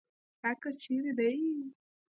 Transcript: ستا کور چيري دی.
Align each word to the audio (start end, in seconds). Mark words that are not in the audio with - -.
ستا 0.37 0.49
کور 0.61 0.73
چيري 0.83 1.11
دی. 1.17 1.35